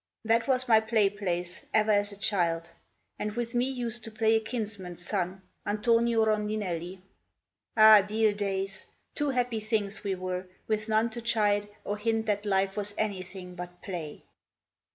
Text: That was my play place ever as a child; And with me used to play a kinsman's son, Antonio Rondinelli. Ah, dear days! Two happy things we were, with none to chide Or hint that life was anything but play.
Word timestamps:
That 0.25 0.47
was 0.47 0.67
my 0.67 0.79
play 0.79 1.11
place 1.11 1.63
ever 1.75 1.91
as 1.91 2.11
a 2.11 2.17
child; 2.17 2.71
And 3.19 3.33
with 3.33 3.53
me 3.53 3.65
used 3.65 4.03
to 4.05 4.11
play 4.11 4.35
a 4.35 4.39
kinsman's 4.39 5.05
son, 5.05 5.43
Antonio 5.63 6.25
Rondinelli. 6.25 6.99
Ah, 7.77 8.01
dear 8.01 8.33
days! 8.33 8.87
Two 9.13 9.29
happy 9.29 9.59
things 9.59 10.03
we 10.03 10.15
were, 10.15 10.47
with 10.65 10.89
none 10.89 11.11
to 11.11 11.21
chide 11.21 11.69
Or 11.83 11.97
hint 11.97 12.25
that 12.25 12.47
life 12.47 12.75
was 12.77 12.95
anything 12.97 13.53
but 13.53 13.83
play. 13.83 14.23